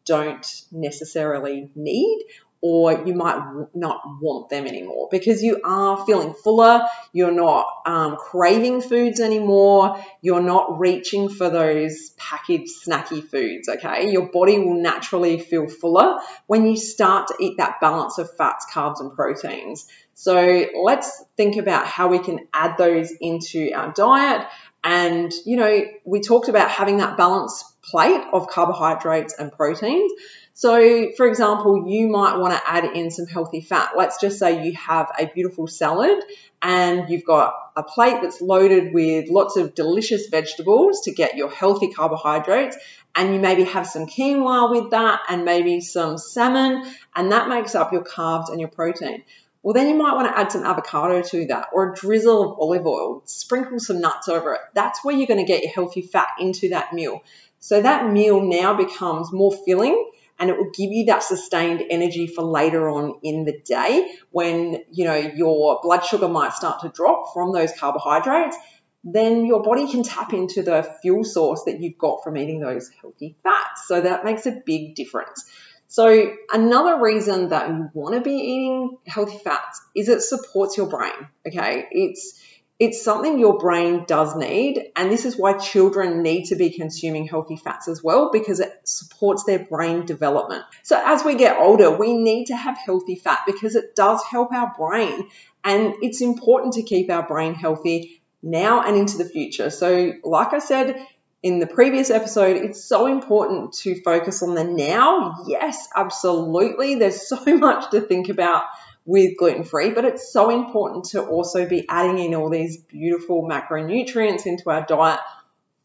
don't 0.05 0.63
necessarily 0.71 1.69
need 1.75 2.23
or 2.65 3.05
you 3.05 3.13
might 3.13 3.43
not 3.75 3.99
want 4.21 4.49
them 4.49 4.65
anymore 4.65 5.09
because 5.11 5.43
you 5.43 5.59
are 5.65 6.05
feeling 6.05 6.33
fuller, 6.33 6.81
you're 7.11 7.33
not 7.33 7.67
um, 7.85 8.15
craving 8.15 8.81
foods 8.81 9.19
anymore, 9.19 10.01
you're 10.21 10.41
not 10.41 10.79
reaching 10.79 11.27
for 11.27 11.49
those 11.49 12.11
packaged 12.11 12.71
snacky 12.87 13.21
foods, 13.21 13.67
okay? 13.67 14.09
Your 14.09 14.31
body 14.31 14.59
will 14.59 14.81
naturally 14.81 15.39
feel 15.39 15.67
fuller 15.67 16.19
when 16.47 16.65
you 16.65 16.77
start 16.77 17.27
to 17.27 17.35
eat 17.37 17.57
that 17.57 17.81
balance 17.81 18.17
of 18.17 18.33
fats, 18.37 18.65
carbs, 18.73 19.01
and 19.01 19.13
proteins. 19.13 19.85
So 20.13 20.65
let's 20.81 21.23
think 21.37 21.57
about 21.57 21.87
how 21.87 22.07
we 22.07 22.19
can 22.19 22.47
add 22.53 22.77
those 22.77 23.11
into 23.19 23.71
our 23.73 23.91
diet. 23.91 24.47
And, 24.83 25.31
you 25.45 25.57
know, 25.57 25.85
we 26.05 26.21
talked 26.21 26.49
about 26.49 26.69
having 26.69 26.97
that 26.97 27.17
balanced 27.17 27.81
plate 27.81 28.23
of 28.31 28.47
carbohydrates 28.47 29.33
and 29.33 29.51
proteins. 29.51 30.11
So, 30.55 31.11
for 31.17 31.25
example, 31.25 31.87
you 31.87 32.07
might 32.07 32.37
want 32.37 32.53
to 32.53 32.61
add 32.69 32.85
in 32.85 33.09
some 33.09 33.25
healthy 33.25 33.61
fat. 33.61 33.93
Let's 33.97 34.21
just 34.21 34.37
say 34.37 34.65
you 34.65 34.73
have 34.73 35.11
a 35.17 35.25
beautiful 35.25 35.67
salad 35.67 36.23
and 36.61 37.09
you've 37.09 37.25
got 37.25 37.55
a 37.75 37.81
plate 37.81 38.19
that's 38.21 38.39
loaded 38.39 38.93
with 38.93 39.29
lots 39.29 39.57
of 39.57 39.73
delicious 39.73 40.27
vegetables 40.27 41.01
to 41.01 41.11
get 41.11 41.35
your 41.35 41.49
healthy 41.49 41.91
carbohydrates, 41.91 42.77
and 43.15 43.33
you 43.33 43.39
maybe 43.39 43.63
have 43.63 43.87
some 43.87 44.05
quinoa 44.05 44.69
with 44.71 44.91
that 44.91 45.21
and 45.27 45.43
maybe 45.43 45.81
some 45.81 46.17
salmon, 46.17 46.83
and 47.15 47.31
that 47.31 47.49
makes 47.49 47.75
up 47.75 47.91
your 47.91 48.03
carbs 48.03 48.49
and 48.49 48.59
your 48.59 48.69
protein. 48.69 49.23
Well, 49.63 49.73
then 49.73 49.87
you 49.87 49.95
might 49.95 50.13
want 50.13 50.27
to 50.27 50.37
add 50.37 50.51
some 50.51 50.65
avocado 50.65 51.21
to 51.21 51.47
that 51.47 51.69
or 51.71 51.91
a 51.91 51.95
drizzle 51.95 52.51
of 52.51 52.59
olive 52.59 52.85
oil, 52.85 53.23
sprinkle 53.25 53.79
some 53.79 54.01
nuts 54.01 54.27
over 54.27 54.53
it. 54.55 54.61
That's 54.73 55.03
where 55.03 55.15
you're 55.15 55.27
going 55.27 55.39
to 55.39 55.51
get 55.51 55.63
your 55.63 55.71
healthy 55.71 56.01
fat 56.01 56.27
into 56.39 56.69
that 56.69 56.91
meal. 56.91 57.23
So 57.59 57.81
that 57.81 58.11
meal 58.11 58.41
now 58.41 58.75
becomes 58.75 59.31
more 59.31 59.53
filling 59.65 60.11
and 60.37 60.49
it 60.49 60.57
will 60.57 60.71
give 60.71 60.91
you 60.91 61.05
that 61.05 61.23
sustained 61.23 61.81
energy 61.89 62.27
for 62.27 62.43
later 62.43 62.89
on 62.89 63.19
in 63.23 63.45
the 63.45 63.57
day 63.65 64.13
when 64.31 64.83
you 64.91 65.05
know 65.05 65.15
your 65.15 65.79
blood 65.81 66.03
sugar 66.03 66.27
might 66.27 66.53
start 66.53 66.81
to 66.81 66.89
drop 66.89 67.33
from 67.33 67.53
those 67.53 67.71
carbohydrates 67.71 68.57
then 69.05 69.45
your 69.45 69.61
body 69.61 69.89
can 69.89 70.01
tap 70.01 70.33
into 70.33 70.63
the 70.63 70.83
fuel 71.01 71.23
source 71.23 71.63
that 71.65 71.79
you've 71.81 71.97
got 71.97 72.23
from 72.23 72.37
eating 72.37 72.59
those 72.59 72.89
healthy 73.01 73.35
fats 73.43 73.85
so 73.87 74.01
that 74.01 74.25
makes 74.25 74.45
a 74.45 74.51
big 74.65 74.95
difference 74.95 75.45
so 75.93 76.33
another 76.51 76.99
reason 76.99 77.49
that 77.49 77.69
you 77.69 77.87
want 77.93 78.15
to 78.15 78.21
be 78.21 78.33
eating 78.33 78.97
healthy 79.05 79.37
fats 79.37 79.79
is 79.95 80.09
it 80.09 80.21
supports 80.21 80.75
your 80.75 80.87
brain 80.87 81.27
okay 81.45 81.87
it's 81.91 82.41
it's 82.79 83.03
something 83.03 83.39
your 83.39 83.59
brain 83.59 84.03
does 84.07 84.35
need, 84.35 84.91
and 84.95 85.11
this 85.11 85.25
is 85.25 85.37
why 85.37 85.53
children 85.53 86.23
need 86.23 86.45
to 86.45 86.55
be 86.55 86.71
consuming 86.71 87.27
healthy 87.27 87.55
fats 87.55 87.87
as 87.87 88.03
well 88.03 88.31
because 88.33 88.59
it 88.59 88.73
supports 88.83 89.43
their 89.43 89.59
brain 89.59 90.05
development. 90.05 90.63
So, 90.81 90.99
as 91.01 91.23
we 91.23 91.35
get 91.35 91.57
older, 91.57 91.91
we 91.95 92.13
need 92.13 92.47
to 92.47 92.57
have 92.57 92.77
healthy 92.77 93.15
fat 93.15 93.41
because 93.45 93.75
it 93.75 93.95
does 93.95 94.23
help 94.23 94.51
our 94.51 94.73
brain, 94.77 95.29
and 95.63 95.93
it's 96.01 96.21
important 96.21 96.73
to 96.73 96.83
keep 96.83 97.11
our 97.11 97.25
brain 97.25 97.53
healthy 97.53 98.21
now 98.41 98.81
and 98.81 98.97
into 98.97 99.17
the 99.17 99.25
future. 99.25 99.69
So, 99.69 100.13
like 100.23 100.53
I 100.53 100.59
said, 100.59 101.07
in 101.43 101.59
the 101.59 101.67
previous 101.67 102.09
episode, 102.09 102.55
it's 102.55 102.83
so 102.83 103.05
important 103.05 103.73
to 103.73 104.01
focus 104.01 104.41
on 104.41 104.55
the 104.55 104.63
now. 104.63 105.43
Yes, 105.45 105.89
absolutely. 105.95 106.95
There's 106.95 107.27
so 107.27 107.43
much 107.57 107.91
to 107.91 108.01
think 108.01 108.29
about 108.29 108.63
with 109.05 109.37
gluten 109.37 109.65
free, 109.65 109.91
but 109.91 110.05
it's 110.05 110.31
so 110.31 110.49
important 110.49 111.05
to 111.05 111.21
also 111.21 111.67
be 111.67 111.85
adding 111.89 112.19
in 112.19 112.33
all 112.33 112.49
these 112.49 112.77
beautiful 112.77 113.47
macronutrients 113.47 114.45
into 114.45 114.69
our 114.69 114.85
diet 114.85 115.19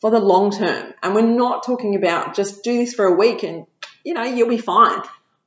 for 0.00 0.12
the 0.12 0.20
long 0.20 0.52
term. 0.52 0.94
And 1.02 1.16
we're 1.16 1.22
not 1.22 1.66
talking 1.66 1.96
about 1.96 2.36
just 2.36 2.62
do 2.62 2.78
this 2.78 2.94
for 2.94 3.06
a 3.06 3.14
week 3.14 3.42
and 3.42 3.66
you 4.04 4.14
know, 4.14 4.22
you'll 4.22 4.48
be 4.48 4.58
fine. 4.58 5.02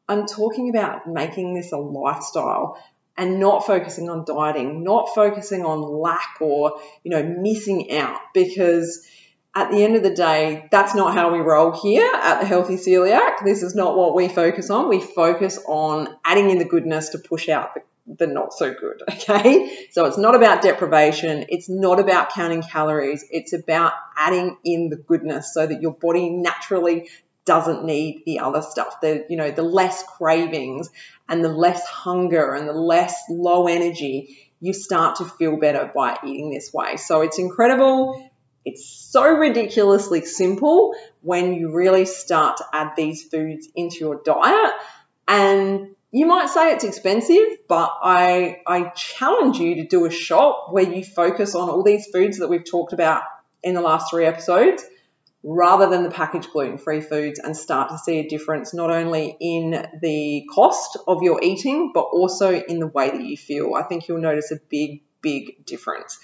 I'm 0.07 0.25
talking 0.27 0.69
about 0.69 1.07
making 1.07 1.55
this 1.55 1.71
a 1.71 1.77
lifestyle 1.77 2.77
and 3.17 3.39
not 3.39 3.65
focusing 3.65 4.09
on 4.09 4.25
dieting, 4.25 4.83
not 4.83 5.15
focusing 5.15 5.65
on 5.65 5.81
lack 5.81 6.37
or, 6.41 6.79
you 7.03 7.11
know, 7.11 7.23
missing 7.23 7.91
out 7.91 8.19
because 8.33 9.07
at 9.53 9.70
the 9.70 9.84
end 9.84 9.98
of 9.98 10.03
the 10.03 10.13
day, 10.13 10.67
that's 10.72 10.96
not 10.96 11.13
how 11.13 11.34
we 11.34 11.39
roll 11.39 11.72
here 11.72 12.10
at 12.13 12.39
the 12.39 12.46
Healthy 12.46 12.75
Celiac. 12.75 13.43
This 13.43 13.63
is 13.63 13.75
not 13.75 13.98
what 13.98 14.15
we 14.15 14.29
focus 14.29 14.70
on. 14.70 14.88
We 14.88 15.01
focus 15.01 15.60
on 15.67 16.08
adding 16.24 16.50
in 16.50 16.58
the 16.58 16.65
goodness 16.65 17.10
to 17.10 17.20
push 17.20 17.50
out 17.50 17.74
the, 17.74 17.81
the 18.17 18.27
not 18.27 18.53
so 18.53 18.74
good. 18.74 19.03
Okay. 19.12 19.88
So 19.91 20.05
it's 20.05 20.17
not 20.17 20.36
about 20.36 20.62
deprivation. 20.62 21.46
It's 21.50 21.67
not 21.67 22.00
about 22.00 22.31
counting 22.31 22.62
calories. 22.62 23.25
It's 23.29 23.51
about 23.51 23.93
adding 24.15 24.58
in 24.63 24.89
the 24.89 24.96
goodness 24.96 25.53
so 25.53 25.67
that 25.67 25.81
your 25.81 25.93
body 25.93 26.29
naturally 26.29 27.10
doesn't 27.43 27.84
need 27.84 28.24
the 28.25 28.39
other 28.39 28.62
stuff. 28.62 29.01
The, 29.01 29.25
you 29.29 29.36
know, 29.36 29.51
the 29.51 29.63
less 29.63 30.03
cravings 30.03 30.89
and 31.27 31.43
the 31.43 31.50
less 31.50 31.86
hunger 31.86 32.53
and 32.53 32.70
the 32.70 32.74
less 32.74 33.22
low 33.29 33.67
energy, 33.67 34.51
you 34.62 34.74
start 34.74 35.17
to 35.17 35.25
feel 35.25 35.58
better 35.58 35.91
by 35.93 36.17
eating 36.24 36.51
this 36.51 36.72
way. 36.74 36.96
So 36.96 37.22
it's 37.22 37.38
incredible 37.38 38.30
it's 38.65 38.85
so 38.85 39.23
ridiculously 39.37 40.25
simple 40.25 40.93
when 41.21 41.53
you 41.53 41.73
really 41.73 42.05
start 42.05 42.57
to 42.57 42.65
add 42.73 42.91
these 42.95 43.23
foods 43.23 43.67
into 43.75 43.97
your 43.99 44.21
diet. 44.23 44.73
And 45.27 45.95
you 46.11 46.25
might 46.25 46.49
say 46.49 46.73
it's 46.73 46.83
expensive, 46.83 47.57
but 47.67 47.91
I, 48.03 48.61
I 48.67 48.89
challenge 48.89 49.57
you 49.57 49.75
to 49.75 49.87
do 49.87 50.05
a 50.05 50.11
shop 50.11 50.67
where 50.71 50.83
you 50.83 51.03
focus 51.03 51.55
on 51.55 51.69
all 51.69 51.83
these 51.83 52.07
foods 52.07 52.39
that 52.39 52.49
we've 52.49 52.69
talked 52.69 52.93
about 52.93 53.23
in 53.63 53.73
the 53.73 53.81
last 53.81 54.11
three 54.11 54.25
episodes 54.25 54.83
rather 55.43 55.89
than 55.89 56.03
the 56.03 56.11
packaged 56.11 56.51
gluten 56.51 56.77
free 56.77 57.01
foods 57.01 57.39
and 57.39 57.57
start 57.57 57.89
to 57.89 57.97
see 57.97 58.19
a 58.19 58.27
difference 58.27 58.73
not 58.73 58.91
only 58.91 59.35
in 59.39 59.71
the 60.01 60.47
cost 60.53 60.97
of 61.07 61.23
your 61.23 61.43
eating, 61.43 61.91
but 61.93 62.01
also 62.01 62.53
in 62.53 62.79
the 62.79 62.87
way 62.87 63.09
that 63.09 63.23
you 63.23 63.35
feel. 63.35 63.73
I 63.73 63.83
think 63.83 64.07
you'll 64.07 64.21
notice 64.21 64.51
a 64.51 64.59
big, 64.69 65.01
big 65.21 65.65
difference. 65.65 66.19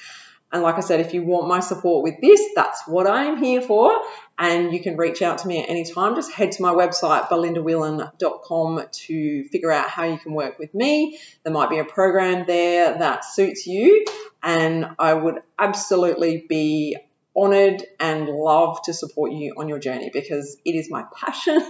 And 0.51 0.63
like 0.63 0.75
I 0.75 0.79
said, 0.79 1.01
if 1.01 1.13
you 1.13 1.23
want 1.23 1.47
my 1.47 1.59
support 1.59 2.03
with 2.03 2.21
this, 2.21 2.41
that's 2.55 2.87
what 2.87 3.05
I'm 3.05 3.43
here 3.43 3.61
for. 3.61 3.91
And 4.39 4.71
you 4.71 4.79
can 4.81 4.95
reach 4.95 5.21
out 5.21 5.39
to 5.39 5.47
me 5.47 5.61
at 5.61 5.69
any 5.69 5.83
time. 5.83 6.15
Just 6.15 6.31
head 6.31 6.53
to 6.53 6.61
my 6.61 6.71
website, 6.71 7.27
belindawhelan.com, 7.27 8.83
to 8.91 9.43
figure 9.45 9.71
out 9.71 9.89
how 9.89 10.05
you 10.05 10.17
can 10.17 10.33
work 10.33 10.57
with 10.57 10.73
me. 10.73 11.19
There 11.43 11.51
might 11.51 11.69
be 11.69 11.79
a 11.79 11.85
program 11.85 12.45
there 12.45 12.97
that 12.97 13.25
suits 13.25 13.67
you. 13.67 14.05
And 14.41 14.87
I 14.99 15.13
would 15.13 15.41
absolutely 15.59 16.45
be 16.47 16.97
honored 17.37 17.85
and 17.99 18.27
love 18.27 18.81
to 18.81 18.93
support 18.93 19.31
you 19.31 19.53
on 19.57 19.69
your 19.69 19.77
journey 19.77 20.09
because 20.11 20.57
it 20.65 20.73
is 20.73 20.89
my 20.89 21.05
passion. 21.15 21.61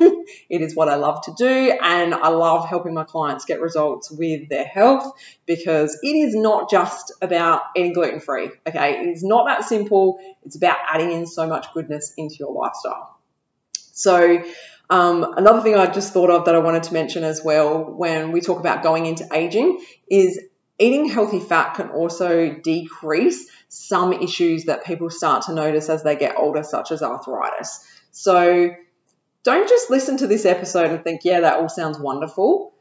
it 0.49 0.61
is 0.61 0.73
what 0.73 0.87
I 0.87 0.95
love 0.95 1.23
to 1.25 1.33
do. 1.37 1.77
And 1.81 2.15
I 2.15 2.29
love 2.29 2.67
helping 2.67 2.93
my 2.93 3.03
clients 3.03 3.43
get 3.43 3.59
results 3.59 4.09
with 4.09 4.47
their 4.47 4.63
health 4.63 5.11
because 5.45 5.99
it 6.01 6.15
is 6.15 6.33
not 6.33 6.69
just 6.71 7.11
about 7.21 7.63
eating 7.75 7.93
gluten 7.93 8.21
free. 8.21 8.49
Okay. 8.65 9.01
It 9.01 9.09
is 9.09 9.23
not 9.23 9.47
that 9.47 9.65
simple. 9.65 10.19
It's 10.45 10.55
about 10.55 10.77
adding 10.87 11.11
in 11.11 11.27
so 11.27 11.45
much 11.47 11.67
goodness 11.73 12.13
into 12.17 12.35
your 12.39 12.53
lifestyle. 12.53 13.19
So, 13.91 14.43
um, 14.89 15.33
another 15.35 15.61
thing 15.61 15.75
I 15.75 15.87
just 15.87 16.13
thought 16.13 16.29
of 16.29 16.45
that 16.45 16.55
I 16.55 16.59
wanted 16.59 16.83
to 16.83 16.93
mention 16.93 17.25
as 17.25 17.43
well 17.43 17.83
when 17.83 18.31
we 18.31 18.39
talk 18.39 18.59
about 18.59 18.83
going 18.83 19.05
into 19.05 19.27
aging 19.33 19.83
is 20.09 20.39
eating 20.79 21.09
healthy 21.09 21.39
fat 21.39 21.75
can 21.75 21.89
also 21.89 22.53
decrease 22.53 23.49
some 23.69 24.13
issues 24.13 24.65
that 24.65 24.85
people 24.85 25.09
start 25.09 25.43
to 25.43 25.53
notice 25.53 25.89
as 25.89 26.03
they 26.03 26.15
get 26.15 26.37
older, 26.37 26.63
such 26.63 26.91
as 26.91 27.01
arthritis. 27.01 27.85
So 28.11 28.75
don't 29.43 29.69
just 29.69 29.89
listen 29.89 30.17
to 30.17 30.27
this 30.27 30.45
episode 30.45 30.91
and 30.91 31.03
think, 31.03 31.21
yeah, 31.23 31.41
that 31.41 31.59
all 31.59 31.69
sounds 31.69 31.99
wonderful. 31.99 32.73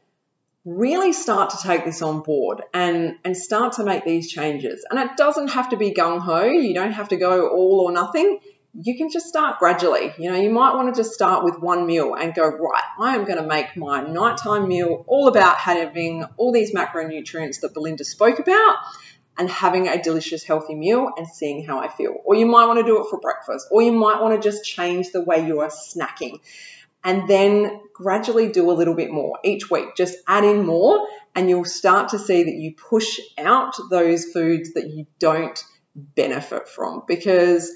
Really 0.65 1.13
start 1.13 1.51
to 1.51 1.57
take 1.57 1.85
this 1.85 2.01
on 2.01 2.21
board 2.21 2.61
and, 2.73 3.15
and 3.23 3.35
start 3.37 3.73
to 3.73 3.83
make 3.83 4.03
these 4.03 4.29
changes. 4.29 4.85
And 4.89 4.99
it 4.99 5.15
doesn't 5.17 5.49
have 5.49 5.69
to 5.69 5.77
be 5.77 5.91
gung 5.91 6.19
ho, 6.19 6.43
you 6.43 6.73
don't 6.73 6.91
have 6.91 7.09
to 7.09 7.17
go 7.17 7.49
all 7.49 7.81
or 7.81 7.91
nothing. 7.91 8.39
You 8.73 8.95
can 8.95 9.09
just 9.11 9.27
start 9.27 9.59
gradually. 9.59 10.13
You 10.17 10.31
know, 10.31 10.37
you 10.37 10.49
might 10.49 10.75
want 10.75 10.93
to 10.93 10.99
just 10.99 11.13
start 11.13 11.43
with 11.43 11.59
one 11.59 11.87
meal 11.87 12.13
and 12.13 12.33
go, 12.33 12.47
right, 12.47 12.83
I 12.99 13.15
am 13.15 13.25
going 13.25 13.39
to 13.39 13.47
make 13.47 13.75
my 13.75 14.01
nighttime 14.01 14.67
meal 14.67 15.03
all 15.07 15.27
about 15.27 15.57
having 15.57 16.23
all 16.37 16.51
these 16.51 16.73
macronutrients 16.73 17.61
that 17.61 17.73
Belinda 17.73 18.03
spoke 18.03 18.39
about 18.39 18.75
and 19.39 19.49
having 19.49 19.87
a 19.87 20.01
delicious, 20.01 20.43
healthy 20.43 20.75
meal 20.75 21.09
and 21.17 21.27
seeing 21.27 21.65
how 21.65 21.79
I 21.79 21.87
feel. 21.87 22.15
Or 22.23 22.35
you 22.35 22.45
might 22.45 22.65
want 22.67 22.79
to 22.79 22.85
do 22.85 23.01
it 23.03 23.07
for 23.09 23.19
breakfast, 23.19 23.67
or 23.71 23.81
you 23.81 23.91
might 23.91 24.21
want 24.21 24.39
to 24.39 24.47
just 24.47 24.63
change 24.63 25.11
the 25.11 25.23
way 25.23 25.45
you 25.45 25.61
are 25.61 25.69
snacking. 25.69 26.39
and 27.03 27.27
then 27.27 27.79
gradually 27.93 28.49
do 28.49 28.69
a 28.69 28.73
little 28.73 28.93
bit 28.95 29.09
more 29.09 29.39
each 29.43 29.69
week. 29.71 29.95
Just 29.95 30.17
add 30.27 30.43
in 30.43 30.65
more, 30.65 31.07
and 31.35 31.49
you'll 31.49 31.65
start 31.65 32.09
to 32.09 32.19
see 32.19 32.43
that 32.43 32.55
you 32.55 32.73
push 32.75 33.19
out 33.37 33.75
those 33.89 34.25
foods 34.25 34.73
that 34.73 34.89
you 34.89 35.05
don't 35.19 35.63
benefit 35.95 36.67
from 36.67 37.03
because 37.07 37.71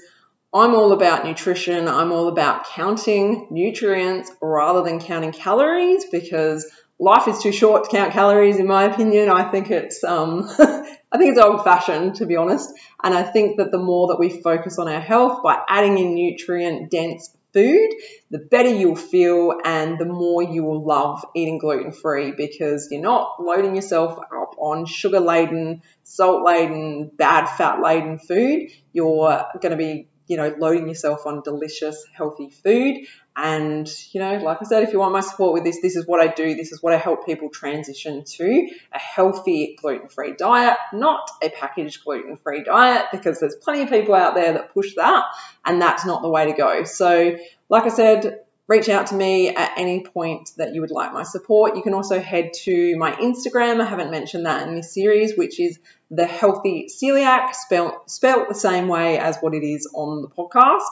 I'm 0.54 0.74
all 0.74 0.92
about 0.92 1.24
nutrition. 1.24 1.88
I'm 1.88 2.12
all 2.12 2.28
about 2.28 2.66
counting 2.66 3.46
nutrients 3.50 4.30
rather 4.42 4.82
than 4.82 5.00
counting 5.00 5.32
calories 5.32 6.04
because 6.04 6.70
life 6.98 7.26
is 7.26 7.38
too 7.38 7.52
short 7.52 7.84
to 7.84 7.90
count 7.90 8.12
calories, 8.12 8.58
in 8.58 8.66
my 8.66 8.84
opinion. 8.84 9.30
I 9.30 9.50
think 9.50 9.70
it's 9.70 10.04
um, 10.04 10.46
I 10.58 11.18
think 11.18 11.30
it's 11.30 11.40
old 11.40 11.64
fashioned 11.64 12.16
to 12.16 12.26
be 12.26 12.36
honest, 12.36 12.70
and 13.02 13.14
I 13.14 13.22
think 13.22 13.56
that 13.56 13.70
the 13.70 13.78
more 13.78 14.08
that 14.08 14.18
we 14.18 14.28
focus 14.28 14.78
on 14.78 14.88
our 14.88 15.00
health 15.00 15.42
by 15.42 15.58
adding 15.68 15.96
in 15.96 16.14
nutrient 16.14 16.90
dense 16.90 17.34
food, 17.54 17.90
the 18.30 18.38
better 18.38 18.68
you'll 18.68 18.96
feel 18.96 19.54
and 19.64 19.98
the 19.98 20.06
more 20.06 20.42
you 20.42 20.64
will 20.64 20.84
love 20.84 21.24
eating 21.34 21.58
gluten 21.58 21.92
free 21.92 22.32
because 22.32 22.88
you're 22.90 23.02
not 23.02 23.36
loading 23.40 23.74
yourself 23.74 24.18
up 24.18 24.54
on 24.58 24.86
sugar 24.86 25.20
laden, 25.20 25.82
salt 26.02 26.44
laden, 26.44 27.10
bad 27.16 27.46
fat 27.46 27.80
laden 27.82 28.18
food. 28.18 28.70
You're 28.92 29.44
going 29.60 29.70
to 29.70 29.76
be 29.76 30.08
you 30.26 30.36
know, 30.36 30.54
loading 30.58 30.88
yourself 30.88 31.26
on 31.26 31.42
delicious, 31.42 32.04
healthy 32.12 32.48
food. 32.48 33.06
And, 33.34 33.90
you 34.12 34.20
know, 34.20 34.36
like 34.38 34.58
I 34.60 34.64
said, 34.64 34.82
if 34.82 34.92
you 34.92 34.98
want 34.98 35.12
my 35.12 35.20
support 35.20 35.54
with 35.54 35.64
this, 35.64 35.80
this 35.80 35.96
is 35.96 36.06
what 36.06 36.20
I 36.20 36.26
do. 36.26 36.54
This 36.54 36.70
is 36.70 36.82
what 36.82 36.92
I 36.92 36.98
help 36.98 37.24
people 37.24 37.48
transition 37.48 38.24
to 38.24 38.68
a 38.92 38.98
healthy 38.98 39.76
gluten 39.80 40.08
free 40.08 40.34
diet, 40.36 40.76
not 40.92 41.30
a 41.42 41.48
packaged 41.48 42.04
gluten 42.04 42.36
free 42.36 42.62
diet, 42.62 43.06
because 43.10 43.40
there's 43.40 43.56
plenty 43.56 43.82
of 43.82 43.88
people 43.88 44.14
out 44.14 44.34
there 44.34 44.52
that 44.52 44.74
push 44.74 44.94
that, 44.96 45.24
and 45.64 45.80
that's 45.80 46.04
not 46.04 46.20
the 46.20 46.28
way 46.28 46.46
to 46.46 46.52
go. 46.52 46.84
So, 46.84 47.36
like 47.70 47.84
I 47.84 47.88
said, 47.88 48.40
reach 48.68 48.88
out 48.88 49.08
to 49.08 49.14
me 49.14 49.50
at 49.54 49.72
any 49.76 50.02
point 50.02 50.50
that 50.56 50.74
you 50.74 50.80
would 50.80 50.90
like 50.90 51.12
my 51.12 51.24
support. 51.24 51.76
You 51.76 51.82
can 51.82 51.94
also 51.94 52.20
head 52.20 52.52
to 52.64 52.96
my 52.96 53.12
Instagram. 53.12 53.80
I 53.80 53.84
haven't 53.84 54.10
mentioned 54.10 54.46
that 54.46 54.66
in 54.66 54.76
this 54.76 54.94
series, 54.94 55.36
which 55.36 55.58
is 55.58 55.78
the 56.10 56.26
healthy 56.26 56.88
celiac, 56.88 57.54
spelt, 57.54 58.10
spelled 58.10 58.48
the 58.48 58.54
same 58.54 58.88
way 58.88 59.18
as 59.18 59.38
what 59.38 59.54
it 59.54 59.64
is 59.64 59.88
on 59.94 60.22
the 60.22 60.28
podcast. 60.28 60.84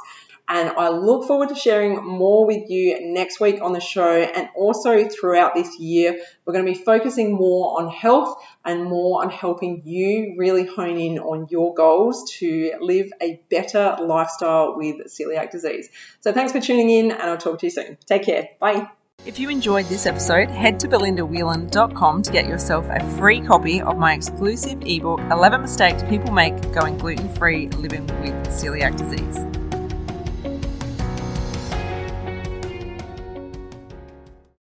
And 0.52 0.70
I 0.70 0.88
look 0.88 1.28
forward 1.28 1.50
to 1.50 1.54
sharing 1.54 2.04
more 2.04 2.44
with 2.44 2.68
you 2.68 3.12
next 3.12 3.38
week 3.38 3.62
on 3.62 3.72
the 3.72 3.80
show 3.80 4.16
and 4.16 4.48
also 4.56 5.08
throughout 5.08 5.54
this 5.54 5.78
year. 5.78 6.20
We're 6.44 6.52
going 6.52 6.66
to 6.66 6.72
be 6.72 6.76
focusing 6.76 7.32
more 7.32 7.80
on 7.80 7.88
health 7.88 8.42
and 8.64 8.84
more 8.84 9.22
on 9.22 9.30
helping 9.30 9.82
you 9.84 10.34
really 10.36 10.66
hone 10.66 10.98
in 10.98 11.20
on 11.20 11.46
your 11.50 11.72
goals 11.74 12.32
to 12.38 12.72
live 12.80 13.12
a 13.22 13.40
better 13.48 13.96
lifestyle 14.00 14.76
with 14.76 15.06
celiac 15.06 15.52
disease. 15.52 15.88
So 16.20 16.32
thanks 16.32 16.50
for 16.50 16.60
tuning 16.60 16.90
in 16.90 17.12
and 17.12 17.22
I'll 17.22 17.38
talk 17.38 17.60
to 17.60 17.66
you 17.66 17.70
soon. 17.70 17.96
Take 18.04 18.24
care. 18.24 18.48
Bye. 18.58 18.88
If 19.26 19.38
you 19.38 19.50
enjoyed 19.50 19.86
this 19.86 20.04
episode, 20.06 20.48
head 20.48 20.80
to 20.80 20.88
belindawhelan.com 20.88 22.22
to 22.22 22.32
get 22.32 22.48
yourself 22.48 22.86
a 22.90 23.08
free 23.18 23.40
copy 23.40 23.82
of 23.82 23.98
my 23.98 24.14
exclusive 24.14 24.82
ebook 24.82 25.20
11 25.30 25.60
Mistakes 25.60 26.02
People 26.08 26.32
Make 26.32 26.72
Going 26.72 26.98
Gluten 26.98 27.32
Free 27.36 27.68
Living 27.68 28.06
with 28.22 28.34
Celiac 28.48 28.96
Disease. 28.96 29.59